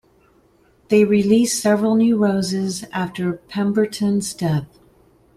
[0.87, 4.65] They released several new roses after Pemberton's death.